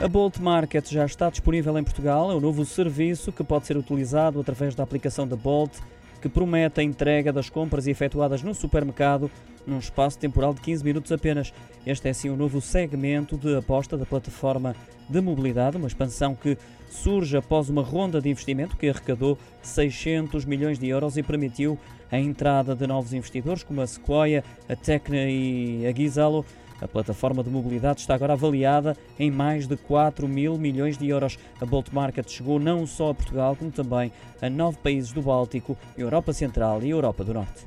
A 0.00 0.06
Bolt 0.06 0.38
Market 0.38 0.88
já 0.92 1.04
está 1.04 1.28
disponível 1.28 1.76
em 1.76 1.82
Portugal. 1.82 2.30
É 2.30 2.34
um 2.34 2.40
novo 2.40 2.64
serviço 2.64 3.32
que 3.32 3.42
pode 3.42 3.66
ser 3.66 3.76
utilizado 3.76 4.40
através 4.40 4.72
da 4.72 4.84
aplicação 4.84 5.26
da 5.26 5.34
Bolt, 5.34 5.76
que 6.22 6.28
promete 6.28 6.80
a 6.80 6.84
entrega 6.84 7.32
das 7.32 7.50
compras 7.50 7.88
efetuadas 7.88 8.40
no 8.40 8.54
supermercado 8.54 9.28
num 9.66 9.78
espaço 9.78 10.16
temporal 10.16 10.54
de 10.54 10.60
15 10.60 10.84
minutos 10.84 11.10
apenas. 11.10 11.52
Este 11.84 12.08
é 12.08 12.12
sim 12.12 12.30
um 12.30 12.36
novo 12.36 12.60
segmento 12.60 13.36
de 13.36 13.56
aposta 13.56 13.98
da 13.98 14.06
plataforma 14.06 14.74
de 15.08 15.20
mobilidade, 15.20 15.76
uma 15.76 15.88
expansão 15.88 16.32
que 16.32 16.56
surge 16.88 17.36
após 17.36 17.68
uma 17.68 17.82
ronda 17.82 18.20
de 18.20 18.30
investimento 18.30 18.76
que 18.76 18.88
arrecadou 18.88 19.36
600 19.62 20.44
milhões 20.44 20.78
de 20.78 20.88
euros 20.88 21.16
e 21.16 21.24
permitiu 21.24 21.76
a 22.10 22.18
entrada 22.18 22.74
de 22.74 22.86
novos 22.86 23.12
investidores 23.12 23.64
como 23.64 23.80
a 23.80 23.86
Sequoia, 23.86 24.44
a 24.68 24.76
Tecna 24.76 25.28
e 25.28 25.84
a 25.86 25.92
Gizalo. 25.92 26.46
A 26.80 26.86
plataforma 26.86 27.42
de 27.42 27.50
mobilidade 27.50 28.00
está 28.00 28.14
agora 28.14 28.34
avaliada 28.34 28.96
em 29.18 29.30
mais 29.30 29.66
de 29.66 29.76
4 29.76 30.28
mil 30.28 30.56
milhões 30.56 30.96
de 30.96 31.08
euros. 31.08 31.38
A 31.60 31.66
Bolt 31.66 31.90
Market 31.92 32.28
chegou 32.28 32.60
não 32.60 32.86
só 32.86 33.10
a 33.10 33.14
Portugal, 33.14 33.56
como 33.56 33.70
também 33.70 34.12
a 34.40 34.48
nove 34.48 34.78
países 34.78 35.12
do 35.12 35.22
Báltico, 35.22 35.76
Europa 35.96 36.32
Central 36.32 36.82
e 36.82 36.90
Europa 36.90 37.24
do 37.24 37.34
Norte. 37.34 37.66